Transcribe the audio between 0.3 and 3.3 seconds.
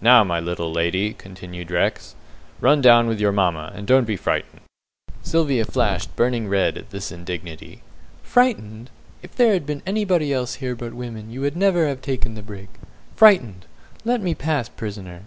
little lady," continued Rex, "run down with